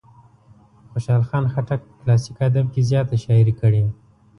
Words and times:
خوشال 0.91 1.21
خان 1.29 1.45
خټک 1.53 1.79
په 1.87 1.93
کلاسیک 1.99 2.37
ادب 2.49 2.65
کې 2.73 2.81
زیاته 2.89 3.15
شاعري 3.23 3.53
کړې. 3.61 3.83